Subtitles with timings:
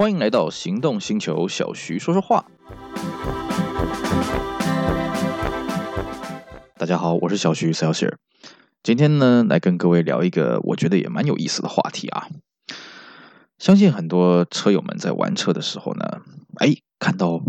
[0.00, 2.46] 欢迎来到行动星球，小徐说说话。
[6.78, 8.14] 大家好，我是小徐 Celsius。
[8.82, 12.28] 今天呢，来跟各位聊一个我觉得也蛮有意思的话题啊。
[13.58, 16.22] 相信很多车友们在玩车的时候呢，
[16.56, 17.42] 哎，看到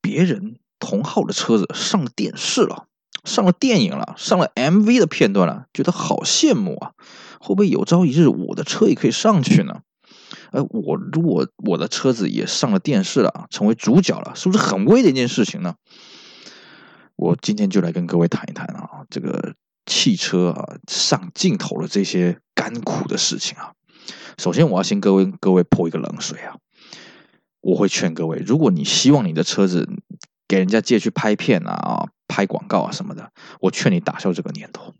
[0.00, 2.86] 别人同号的车子上电视了，
[3.24, 6.92] 上了电影了，上了 MV 的片段了，觉得好羡慕啊！
[7.38, 9.82] 会不会有朝一日我的车也可以上去呢？
[10.52, 15.74] 哎，我如果我的车子也上了电视了，成为主角了，是不是很威的一件事情呢？
[17.16, 19.54] 我今天就来跟各位谈一谈啊，这个
[19.86, 23.72] 汽车啊上镜头的这些甘苦的事情啊。
[24.38, 26.56] 首先，我要先各位各位泼一个冷水啊！
[27.60, 29.88] 我会劝各位，如果你希望你的车子
[30.46, 34.94] 给人家借去拍片啊、拍广告啊什么的，我劝你打消这个念头，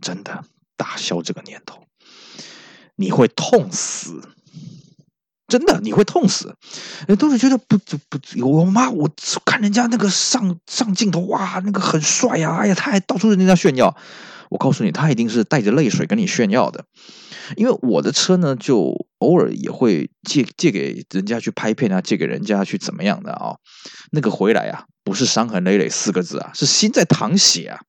[0.00, 0.44] 真的
[0.76, 1.84] 打消这个念头，
[2.96, 4.20] 你会痛死。
[5.54, 6.52] 真的，你会痛死！
[7.16, 9.08] 都是觉得不不不，我妈，我
[9.44, 12.56] 看人家那个上上镜头，哇，那个很帅呀！
[12.56, 13.96] 哎呀，他还到处跟人家炫耀。
[14.50, 16.86] 我告诉你，他一定是带着泪水跟你炫耀的。
[17.54, 23.54] 因为我的车呢，就偶尔也会借借给人家去拍片啊，借给人家去怎么样的啊、
[24.10, 27.82] 那个回来啊，不是伤痕累累四个字啊，是心在淌血啊。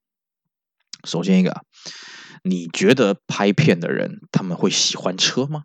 [1.03, 1.63] 首先一个，
[2.43, 5.63] 你觉得拍片的人他们会喜欢车吗？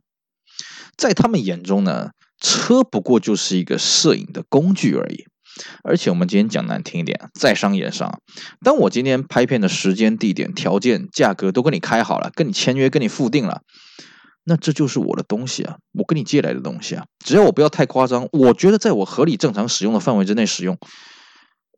[1.01, 2.11] 在他们眼中呢，
[2.43, 5.25] 车不过就是一个摄影的工具而已。
[5.83, 8.21] 而且我们今天讲难听一点，在商言商。
[8.63, 13.63] 当我今天拍片的时间、地点、条件、价格都跟你开好了，跟你签约、跟你付定了，
[14.45, 17.07] 那这就是我的东西啊，我跟你借来的东西啊。
[17.25, 20.77] 只要我不要太夸张，我觉得在我合理正常使用的范围之内使用，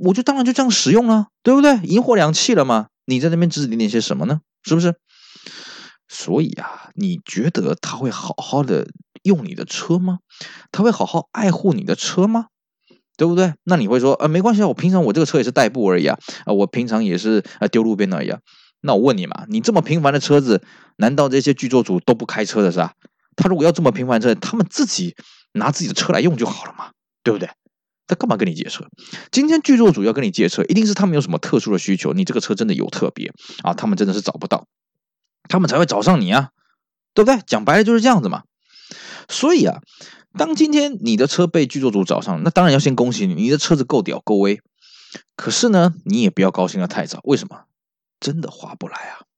[0.00, 1.76] 我就当然就这样使用了，对不对？
[1.84, 2.88] 银货两气了嘛。
[3.04, 4.40] 你在那边指指点点些什么呢？
[4.64, 4.96] 是不是？
[6.08, 8.86] 所以啊，你觉得他会好好的
[9.22, 10.18] 用你的车吗？
[10.70, 12.46] 他会好好爱护你的车吗？
[13.16, 13.54] 对不对？
[13.64, 18.40] 那你会说，呃，没关系啊，我平常我这个车也是代步而已啊，啊，我平常也是呃丢路边而已啊。
[18.80, 20.62] 那我问你嘛，你这么平凡的车子，
[20.96, 22.94] 难道这些剧作组都不开车的是吧？
[23.36, 25.14] 他如果要这么平凡的车，他们自己
[25.52, 26.90] 拿自己的车来用就好了嘛，
[27.22, 27.48] 对不对？
[28.08, 28.86] 他干嘛跟你借车？
[29.30, 34.66] 今天剧作组要跟你借车，一定是他们有什么特殊的需求，你这个车真的有特别啊，他们真的是找不到，
[35.48, 36.48] 他们才会找上你啊，
[37.14, 37.40] 对不对？
[37.46, 38.42] 讲白了就是这样子嘛。
[39.28, 39.80] 所以啊。
[40.38, 44.62] 当今天你的车被剧作组找上，那当然要先恭喜你，你的车子够屌够威。
[45.36, 47.64] 可是呢，你也不要高兴的太早，为什么？
[48.18, 49.28] 真的划不来啊！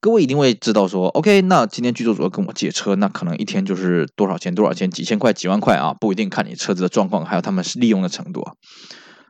[0.00, 4.54] 各位一定会知道说，OK，那今天剧作组要跟我借车，那可能一天就是多少钱？
[4.54, 4.90] 多少钱？
[4.90, 8.54] 几千块、几万块啊，不一定，看你车子的状况，还有他们是利用的程度啊。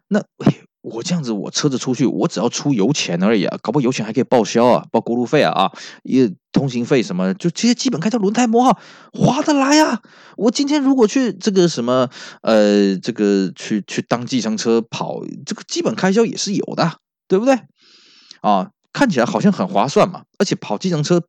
[0.06, 0.22] 那。
[0.82, 5.72] 我这样子，我车子出去，我只要出油钱而已啊，搞不好油钱还可以报销啊，报过路费啊啊，
[6.02, 8.78] 也通行费什么，就这些基本开销，轮胎磨耗
[9.12, 10.02] 划得来啊。
[10.36, 12.10] 我今天如果去这个什么，
[12.42, 17.60] 呃，这个去去当计程车跑，这个基本开销也是有的，对不对？
[18.40, 21.20] 啊，看起来好像很划算嘛，而且跑计程车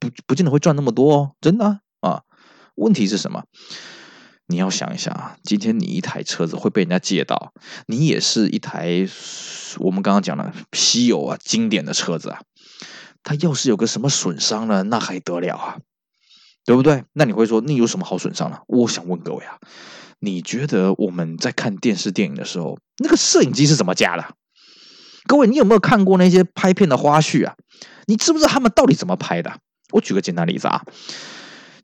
[0.00, 2.22] 不不见得会赚那么多哦，真的啊，啊，
[2.74, 3.44] 问题是什么？
[4.48, 7.52] 你要想一想啊，今天你一台车子会被人家借到，
[7.86, 9.08] 你也是一台
[9.78, 12.40] 我们刚刚讲的稀有啊、经典的车子啊，
[13.24, 15.78] 它要是有个什么损伤了，那还得了啊，
[16.64, 17.04] 对不对？
[17.12, 18.62] 那你会说，那有什么好损伤了？
[18.68, 19.58] 我想问各位啊，
[20.20, 24.24] 你觉得我们在看电视电影的时候，那个摄影机是怎么加的？
[25.26, 27.56] 各位，你有没有看过那些拍片的花絮啊？
[28.06, 29.58] 你知不知道他们到底怎么拍的？
[29.90, 30.84] 我举个简单例子啊。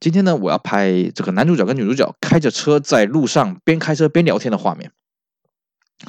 [0.03, 4.91] 今天呢，我要拍这个男主角跟女主角开着车在路上边开车边聊天的画面。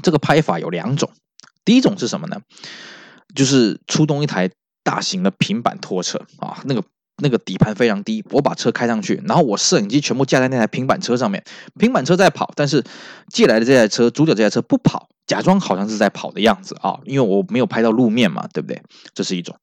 [0.01, 1.11] 这个拍法有两种，
[1.63, 2.41] 第一种是什么呢？
[3.35, 4.49] 就是出动一台
[4.83, 6.83] 大型的平板拖车啊，那个
[7.21, 11.43] 那个底盘非常低，我把车开上去，然后我摄影机全部架在那台平板车上面，
[11.77, 12.83] 平板车在跑，但是
[13.31, 18.81] 借来的这台车，主角这台车不跑，假装好像是在跑的样子啊，因为我没有拍到路面嘛，对不对？
[19.13, 19.55] 这是一种。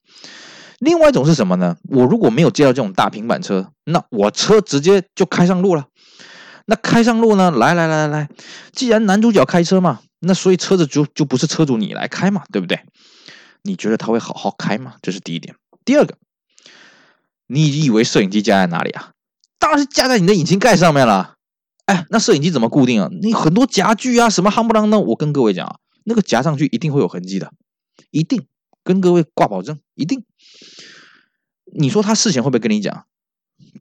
[0.81, 1.77] 另外一种是什么呢？
[1.91, 5.87] 我如果没有接到这种大平板车，那我车直接就开上路了。
[6.67, 7.51] 那开上路呢？
[7.51, 8.29] 来来来来来，
[8.73, 12.81] 既然男主角开车嘛，那所以车子就就不是车主你来开嘛，对不对？
[13.63, 14.95] 你觉得他会好好开吗？
[15.03, 15.55] 这是第一点。
[15.85, 16.17] 第二个，
[17.47, 19.11] 你以为摄影机架在哪里啊？
[19.59, 21.35] 当然是架在你的引擎盖上面了。
[21.85, 23.11] 哎，那摄影机怎么固定啊？
[23.21, 27.53] 你很多夹具啊，什么夯不啷当，我跟各位讲啊，那个夹上去一定会有痕迹的，
[28.11, 28.47] 一定。
[28.91, 30.25] 跟各位挂保证，一定。
[31.73, 33.07] 你说他事前会不会跟你讲？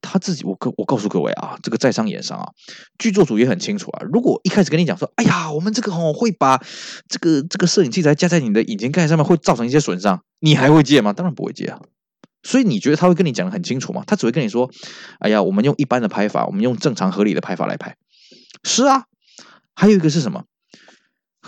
[0.01, 2.51] 他自己，我告我告诉各位啊，这个在商言商啊，
[2.99, 4.03] 剧作组也很清楚啊。
[4.13, 6.61] 如果一开始跟你讲说，哎呀，我们这个哦会把
[7.07, 11.11] 这个这个摄影器材架在你的引擎盖上面，会造成一些损伤，你还会借吗？
[11.11, 11.81] 当然不会借啊。
[12.43, 14.03] 所以你觉得他会跟你讲的很清楚吗？
[14.05, 14.69] 他只会跟你说，
[15.19, 17.97] 哎呀，我们用一般的拍法，我们用正常合理的拍法来拍。
[18.63, 19.05] 是啊，
[19.73, 20.43] 还有一个是什么？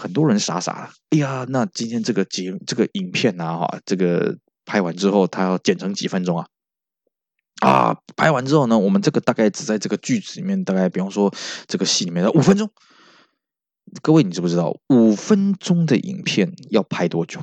[0.02, 6.48] 很多人傻傻的，哎呀，那今天这个节这个影片啊，哈，这个拍完之后，他要剪成几分钟啊？
[7.62, 11.32] 啊，拍完之后呢，我们这个大概只在这个句子里面，大概比方说
[11.68, 12.72] 这个戏里面的五分钟。
[14.02, 17.40] 各位，你知不知道五分钟的影片要拍多久？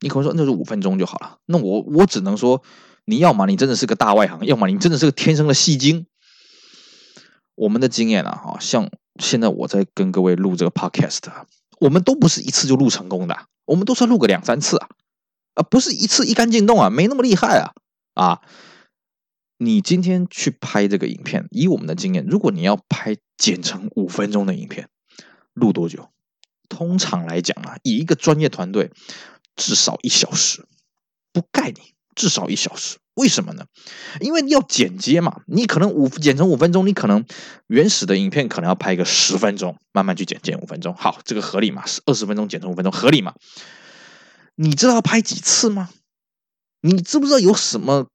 [0.00, 1.38] 你可能说那就五分钟就好了。
[1.46, 2.62] 那我我只能说，
[3.06, 6.06] 你要么你真的是个大外行，要么你真的是个天生的戏精。
[7.54, 11.20] 我们的经验啊，哈，像现在我在跟各位录这个 podcast，
[11.78, 13.36] 我们都不是一次就录成功的，
[13.66, 14.88] 我们都是录个两三次啊，
[15.54, 17.72] 啊，不是一次一杆进洞啊，没那么厉害啊，
[18.14, 18.40] 啊。
[19.62, 24.88] 你今天去拍这个影片，以我们的经验，如果你要拍剪成五分钟的影片，
[25.52, 26.08] 录多久？
[26.70, 28.90] 通常来讲啊，以一个专业团队，
[29.56, 30.66] 至少一小时，
[31.30, 32.96] 不盖你，至少一小时。
[33.20, 33.64] 为什么呢？
[34.20, 37.24] 因为要剪接嘛，你可能五剪成五分钟，你可能
[37.66, 41.84] 原始的影片可能要拍个十分钟，慢慢去剪，剪五分钟，好，这个合理嘛？
[42.06, 43.34] 二十分钟剪成五分钟，合理嘛？
[44.56, 45.90] 你知道拍几次吗？
[46.80, 48.06] 你知不知道有什么？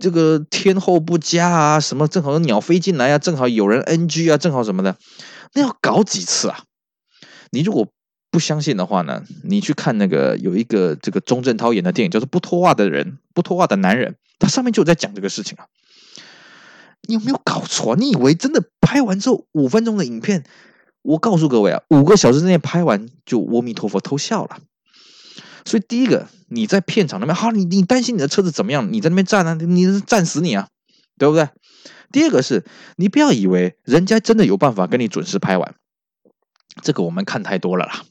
[0.00, 4.96] 这个天候不佳啊，什么正好鸟飞进来啊，正好有人 NG 啊，正好什么的，
[5.54, 6.64] 那要搞几次啊？
[7.50, 7.88] 你如果
[8.32, 15.66] 不相信的话呢，你去看那个有一个这个钟镇涛演的电影，叫做《不脱袜的人》，不脱袜的男人，他上面就在讲这个事情啊。
[17.06, 17.96] 你有没有搞错？
[17.96, 20.44] 你以为真的拍完之后五分钟的影片，
[21.02, 24.58] 我告诉各位啊，五个小时之内拍完就阿弥陀佛偷笑了。
[25.66, 28.90] 所以第一个，你在片场那边，好，你你担心你的车子怎么样？
[28.92, 30.68] 你在那边站啊，你站死你啊，
[31.18, 31.48] 对不对？
[32.10, 32.64] 第二个是，
[32.96, 35.74] 你不要以为人家真的有办法跟你准时拍完，
[36.82, 38.04] 这个我们看太多了啦。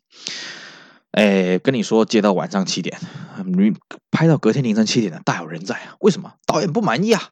[1.13, 2.99] 哎，跟你说，接到晚上七点，
[3.45, 3.73] 你
[4.11, 5.95] 拍到隔天凌晨七点的，大有人在啊。
[5.99, 6.33] 为什么？
[6.45, 7.29] 导演不满意啊，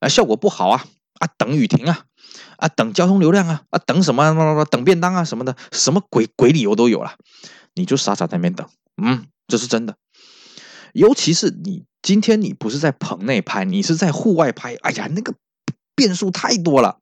[0.00, 0.84] 啊，效果不好啊，
[1.18, 2.04] 啊，等雨停啊，
[2.58, 4.64] 啊，等交通流量啊，啊，等什么？
[4.70, 7.16] 等便当啊什么的，什么鬼鬼理由都有了，
[7.74, 8.68] 你就傻傻在那边等，
[9.02, 9.26] 嗯。
[9.48, 9.96] 这是真的，
[10.92, 15.34] 尤其是你今天你不是在棚内拍，你是在户外拍，哎呀，那个
[15.94, 16.98] 变数太多了。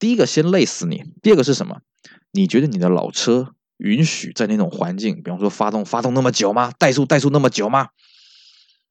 [0.00, 1.82] 第一个先累死你，第二个是什么？
[2.32, 6.72] 你觉得你的老车允许在那种环境，比方说发动发动那么久吗？
[6.78, 7.88] 怠速怠速那么久吗？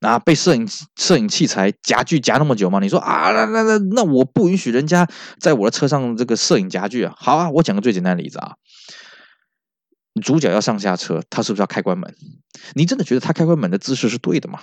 [0.01, 2.79] 啊，被摄影摄影器材夹具夹那么久吗？
[2.79, 5.07] 你说啊，那那那那我不允许人家
[5.39, 7.13] 在我的车上这个摄影夹具啊。
[7.17, 8.55] 好啊，我讲个最简单的例子啊。
[10.21, 12.15] 主角要上下车，他是不是要开关门？
[12.73, 14.61] 你真的觉得他开关门的姿势是对的吗？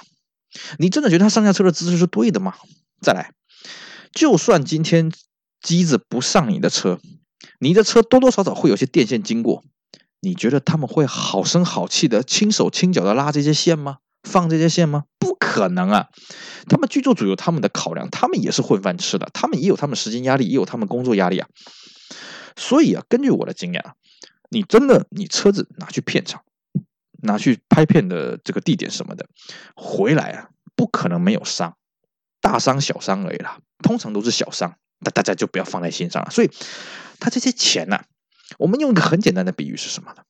[0.78, 2.54] 你真的觉得他上下车的姿势是对的吗？
[3.00, 3.32] 再来，
[4.12, 5.12] 就算今天
[5.60, 6.98] 机子不上你的车，
[7.60, 9.62] 你的车多多少少会有些电线经过，
[10.26, 13.98] 你觉得他们会好声好气的轻手轻脚的拉这些线吗？
[14.24, 15.04] 放这些线吗？
[15.20, 16.08] 不可能啊！
[16.68, 21.46] 他们剧作组有他们的考量，他们也是混饭吃的，他们也有他们时间压力，也有他们工作压力啊。
[22.56, 23.94] 所以啊，根据我的经验啊。
[24.50, 26.42] 你真的，你车子拿去片场，
[27.22, 29.28] 拿去拍片的这个地点什么的，
[29.76, 31.76] 回来啊，不可能没有伤，
[32.40, 36.30] 大伤小伤而已啦，通常都是小伤，那大家就不要放在心上了。
[36.32, 36.50] 所以，
[37.20, 38.04] 他这些钱呢、啊，
[38.58, 40.22] 我们用一个很简单的比喻是什么呢？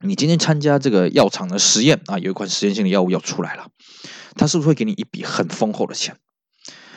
[0.00, 3.68] 你今天参加这个药厂的实验啊，有一款实验性的药物要出来了，
[4.34, 6.16] 他是不是会给你一笔很丰厚的钱？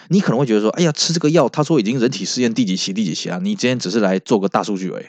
[0.10, 5.06] 你可能会觉得说，哎呀，吃这个药，他说已经人体试验第几期第几期了，你今天只是来做个大数据而已。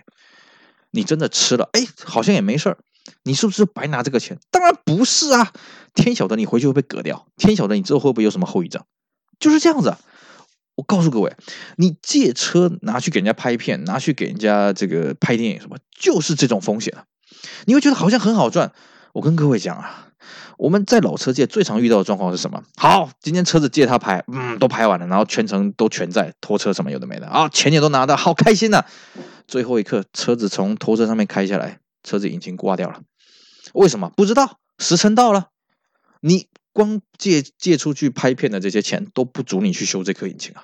[0.90, 2.78] 你真的吃了，哎，好像也没事儿，
[3.24, 4.38] 你是不是白拿这个钱？
[4.50, 5.52] 当然不是啊！
[5.94, 8.84] 天晓得你回去会被割掉，天晓得你之后会不会有什么后遗症，
[9.40, 9.96] 就是这样子。
[10.78, 11.36] 我告诉各位，
[11.76, 16.94] 你借车拿去给人家拍片，拿去给人家这个拍电影什么，就是这种风险。
[17.64, 18.70] 你会觉得好像很好赚。
[19.12, 20.12] 我跟各位讲啊，
[20.56, 22.62] 我们在老车界最常遇到的状况是什么？
[22.76, 28.84] 好，今天车子借他拍，嗯，都拍完了，然后全程都全在拖车什么有的没的啊，钱也都拿到，好开心呐、
[29.48, 33.00] 最后一刻，车子从拖车上面开下来，车子引擎挂掉了。
[33.72, 34.12] 为什么？
[34.16, 34.60] 不知道。
[34.78, 35.48] 时辰到了，
[36.20, 36.46] 你
[36.78, 40.62] 光借借出去拍片的这些钱都不足你去修这颗引擎啊！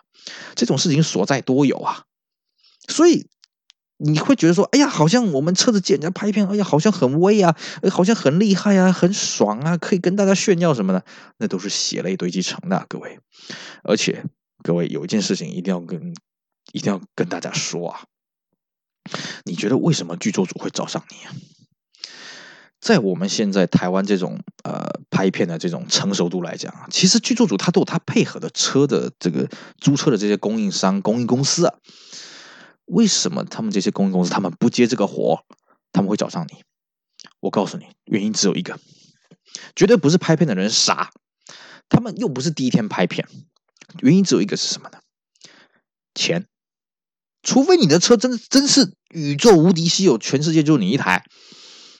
[0.54, 2.04] 这种事情所在多有啊！
[2.86, 3.26] 所以
[3.96, 7.56] 你会觉得说：“哎呀，好像我们车子借人家拍片，哎呀，好像很威啊，
[7.90, 11.04] 好像很厉害啊，很爽啊，可以跟大家炫耀什么的。”
[11.38, 13.18] 那都是血泪堆积成的，各位。
[13.82, 14.24] 而且，
[14.62, 16.14] 各位有一件事情一定要跟
[16.70, 18.04] 一定要跟大家说啊！
[19.42, 21.34] 你觉得为什么剧作组会找上你啊？
[22.84, 29.48] 在我们现在台湾这种呃拍片的这种成熟度来讲啊，其实剧作组他都有他配合的车的这个
[29.80, 31.74] 租车的这些供应商、供应公司啊。
[32.84, 35.46] 为什么他们这些供应公司他们不接这个活？
[35.92, 36.62] 他们会找上你？
[37.40, 38.78] 我告诉你，原因只有一个，
[39.74, 41.10] 绝对不是拍片的人傻，
[41.88, 43.26] 他们又不是第一天拍片，
[44.02, 44.98] 原因只有一个是什么呢？
[46.14, 46.44] 钱。
[47.42, 51.24] 除非你的车真真是宇宙无敌稀有，全世界就你一台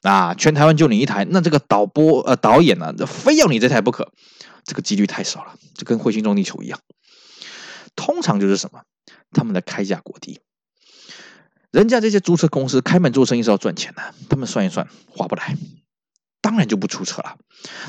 [0.05, 4.13] 啊，全台湾就你一台，那这个导播呃导演呢、啊，非要你这台不可，
[4.65, 6.79] 这个几率太少了，就跟彗星撞地球一样。
[7.97, 8.83] 通常就是什么，
[9.33, 10.41] 他们的开价过低，
[11.71, 15.57] 人家这些租车公司开门做生意是要赚钱的，他们算一算划不来，
[16.43, 17.37] 当然就不出车了。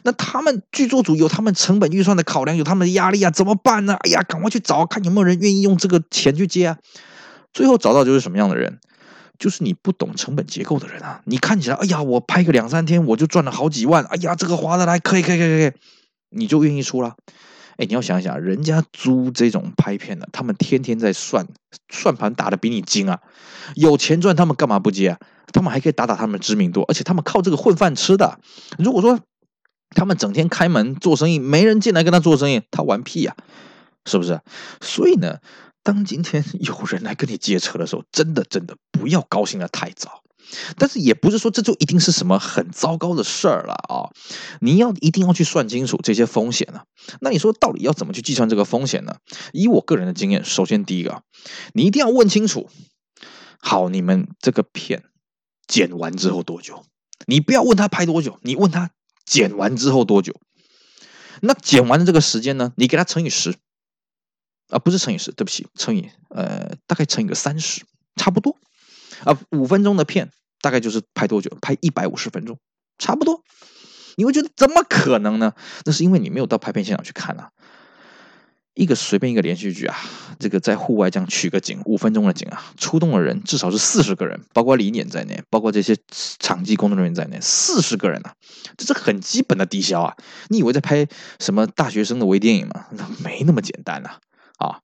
[0.04, 3.98] 那他们剧作组有他们成本预算的考量，有他们的压力啊，怎么办呢？
[4.06, 6.78] 哎呀，赶快去找看有没有人愿意用这个钱去接啊。
[7.52, 8.80] 最后找到就是什么样的人？
[9.39, 11.22] 就是你不懂成本结构的人啊！
[11.25, 15.72] 你看起来，哎呀，我拍个两三天我就赚了好几万，哎呀，这个划得来，可以，可以，可以，可以，
[16.30, 17.15] 你就愿意出了。
[17.77, 21.46] 哎，你要想想，人家租这种拍片的，他们天天在算，
[21.92, 23.20] 算盘打得比你精啊，
[23.75, 25.20] 有钱赚，他们干嘛不接啊？
[25.54, 28.39] 他们还可以打打他们知名度，而且他们靠这个混饭吃的。
[28.77, 29.20] 如果说
[29.89, 33.36] 他们整天开门做生意，没人进来跟他做生意，他玩屁呀，
[34.06, 34.42] 是不是？
[34.82, 35.39] 所以呢，
[35.86, 40.24] 当今天 有人来跟你借车的时候，真的真的不要高兴的太早，
[40.77, 44.10] 但是也不是说这就一定是什么很糟糕的事儿了啊！
[44.60, 46.82] 你要一定要去算清楚这些风险呢。
[47.22, 49.18] 那你说到底要怎么去计算这个风险呢？
[49.54, 51.22] 以我个人的经验，首先第一个，
[51.74, 52.68] 你一定要问清楚，
[53.60, 55.04] 好，你们这个片
[55.68, 56.84] 剪完之后多久？
[57.27, 58.89] 你不要问他拍多久，你问他
[59.24, 60.34] 剪完之后多久？
[61.42, 63.56] 那剪完的这个时间呢，你给他乘以十。
[64.70, 67.84] 啊，不是乘以十，对不起，乘以呃，大概乘以个三十，
[68.16, 68.58] 差不多。
[69.24, 70.32] 啊，五分钟的片
[70.62, 71.56] 大概就是拍多久？
[71.62, 72.58] 拍一百五十分钟，
[72.98, 73.42] 差不多。
[74.18, 75.54] 你会觉得怎么可能呢？
[75.86, 77.50] 那是因为你没有到拍片现场去看啊。
[78.74, 79.96] 一个随便一个连续剧啊，
[80.38, 85.96] 这个在户外这样取个景，五分钟的景啊，出动的人至少是四十个人，包括李演在内，包括这些
[86.40, 88.34] 场记工作人员在内，四十个人啊，
[88.76, 90.14] 这是很基本的低消啊。
[90.50, 91.08] 你以为在拍
[91.40, 92.88] 什么大学生的微电影吗？
[92.92, 94.18] 那没那么简单呐。
[94.58, 94.82] 啊，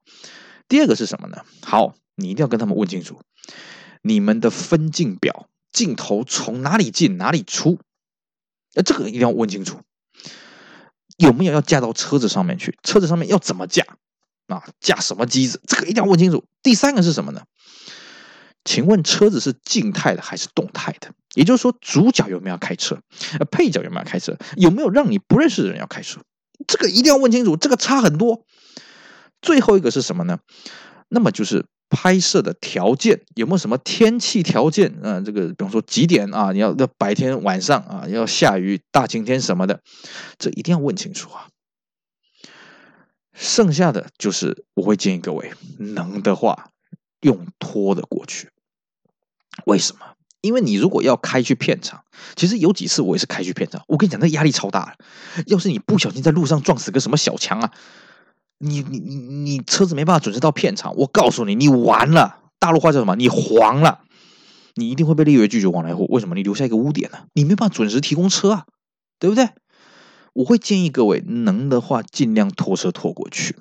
[0.68, 1.44] 第二个是什么呢？
[1.62, 3.22] 好，你一定要跟他们问清楚，
[4.02, 7.80] 你们的分镜表，镜头从哪里进哪里出，
[8.76, 9.80] 呃，这个一定要问清楚，
[11.18, 12.78] 有没有要架到车子上面去？
[12.84, 13.86] 车子上面要怎么架？
[14.48, 15.62] 啊，架什么机子？
[15.66, 16.44] 这个一定要问清楚。
[16.62, 17.44] 第三个是什么呢？
[18.66, 21.14] 请问车子是静态的还是动态的？
[21.34, 23.02] 也就是说，主角有没有开车？
[23.40, 24.38] 呃，配角有没有开车？
[24.58, 26.20] 有没有让你不认识的人要开车？
[26.68, 28.46] 这个一定要问清楚，这个差很多。
[29.42, 30.40] 最后一个是什么呢？
[31.10, 34.94] 那么就是拍摄的条件有没有什么天气条件？
[35.04, 36.52] 啊、这个比方说几点啊？
[36.52, 38.08] 你要要白天晚上啊？
[38.08, 39.82] 要下雨大晴天什么的，
[40.38, 41.48] 这一定要问清楚啊。
[43.34, 46.70] 剩下的就是我会建议各位能的话
[47.22, 48.50] 用拖的过去。
[49.66, 50.02] 为什么？
[50.42, 52.04] 因为你如果要开去片场，
[52.36, 54.96] 其实有几次我也是开去片场，我跟你讲，那压力超大。
[55.46, 57.72] 要是你不小心在路上撞死个什么小强啊！
[58.62, 62.38] 你你你你车子没办法准时到片场，我告诉你，你完了。
[62.60, 63.16] 大陆话叫什么？
[63.16, 64.02] 你黄了，
[64.76, 66.06] 你一定会被列为拒绝往来户。
[66.12, 66.36] 为什么？
[66.36, 67.26] 你留下一个污点呢？
[67.34, 68.66] 你没办法准时提供车啊，
[69.20, 69.50] 对不对？
[70.34, 73.58] 我会建议各位能的话，尽量拖车拖过去。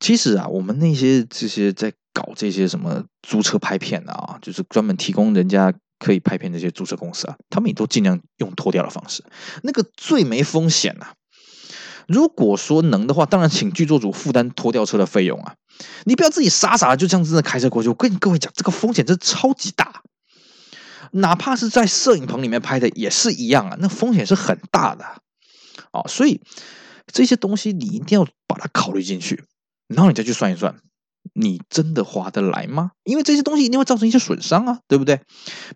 [0.00, 9.22] 其实啊，我们那些这些在搞这些什么租车拍片的啊，就是专门提供人家可以拍片这些租车公司啊，他们也都尽量用拖掉的方式，
[9.62, 11.12] 那个最没风险呐、啊。
[12.10, 15.54] 如果说能的话，当然请剧作组负担拖吊车的费用啊！
[16.02, 17.88] 你不要自己傻傻的就这样子的开车过去。
[17.88, 20.02] 我跟各位讲，这个风险真的超级大，
[21.12, 25.04] 哪怕是在摄影棚里面拍的也是一样啊，那风险是很大的
[25.92, 26.02] 啊！
[26.08, 26.40] 所以
[27.06, 29.44] 这些东西你一定要把它考虑进去，
[29.86, 30.74] 然后你再去算一算。
[31.34, 32.92] 你真的划得来吗？
[33.04, 35.20] 因为这些东西一定会造成一些损伤啊，对不对？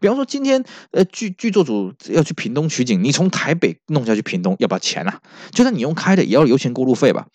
[0.01, 5.21] 比方说今天呃剧剧作组要去屏东取景，你从台北弄下去屏东要不要钱啊？
[5.53, 7.27] 就算你用开的，也要油钱过路费吧？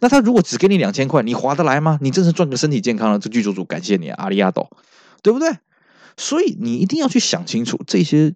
[0.00, 1.98] 那他如果只给你两千块，你划得来吗？
[2.00, 4.70] 你真是赚个身体健康了，这剧作组感谢你啊，阿里亚多，
[5.22, 5.50] 对不对？
[6.16, 8.34] 所以你一定要去想清楚这些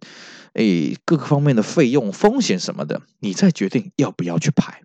[0.55, 4.83] 诶各个方面的费用、风险什么的，你再决定要不要去拍。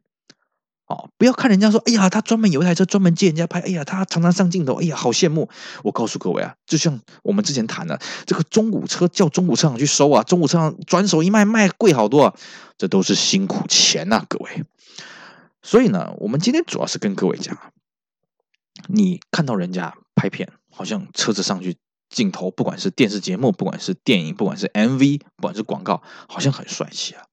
[0.93, 5.49] 哦，不要看人家说，哎呀，他专门有一台车专门借人家拍，哎呀，他常常上镜头，哎呀，好羡慕。
[5.83, 12.35] 我告诉各位啊，就像我们之前谈的，这个中古车叫中古车厂去收啊，中古车厂转手一卖卖贵好多啊，
[12.77, 14.63] 这都是辛苦钱呐，各位。
[15.63, 17.57] 所以呢，我们今天主要是跟各位讲，
[18.87, 21.77] 你看到人家拍片，好像车子上去
[22.09, 27.23] 镜头，不管是电视节目，不管是电影，不管是 MV，不管是广告，好像很帅气啊，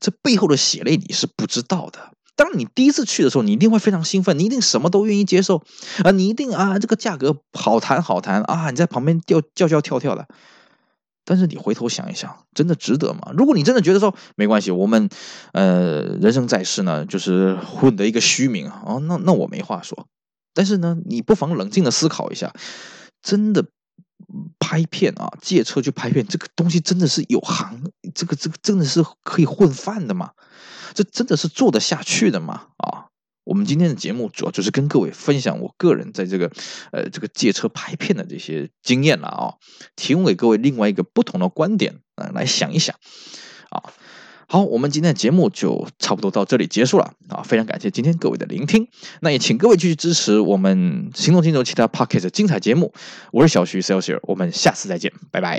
[0.00, 2.12] 这背后的血泪你是不知道的。
[2.34, 5.62] 当你第一次去的时候，你一定会非常兴奋，你一定什么都愿意接受
[6.02, 6.10] 啊！
[6.10, 8.70] 你一定啊，这个价格好谈好谈啊！
[8.70, 10.26] 你在旁边叫叫叫跳跳的，
[11.24, 13.32] 但是你回头想一想，真的值得吗？
[13.36, 15.08] 如果你真的觉得说没关系，我们
[15.52, 20.06] 呃人生在世呢，就是混得一个虚名啊，哦，那那我没话说。
[20.54, 22.52] 但是呢，你不妨冷静的思考一下，
[23.22, 23.66] 真的
[24.58, 27.82] 拍片啊，借车去拍片，这个东西真的是有行，
[28.14, 30.32] 这个这个真的是可以混饭的吗？
[30.94, 32.68] 这真的是做得下去的吗？
[32.76, 33.06] 啊，
[33.44, 36.50] 我们今天的节目主要就是跟各位分享我个人在这个
[36.92, 39.54] 呃这个借车拍片的这些经验了啊，
[39.96, 42.96] 提供给各位另外一个不同的观点啊，来想一想
[43.70, 43.92] 啊。
[44.52, 47.40] 好，我们今天的节目就差不多到这里结束了啊！
[47.42, 48.86] 非常感谢今天各位的聆听，
[49.20, 52.92] 那也请各位继续支持我们行动星球其他 p o c k e t 精彩节目。
[53.30, 55.58] 我是小徐 Celsius，我们下次再见，拜拜。